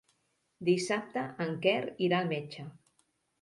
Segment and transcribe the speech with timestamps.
[0.69, 1.75] Dissabte en Quer
[2.07, 2.67] irà al metge.